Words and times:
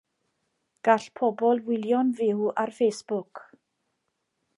Gall 0.87 1.03
pobl 1.19 1.61
wylio'n 1.67 2.09
fyw 2.21 2.41
ar 2.63 2.73
Facebook. 2.79 3.43